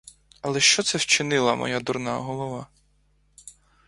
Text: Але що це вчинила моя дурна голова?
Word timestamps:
Але 0.41 0.59
що 0.59 0.83
це 0.83 0.97
вчинила 0.97 1.55
моя 1.55 1.79
дурна 1.79 2.17
голова? 2.17 2.67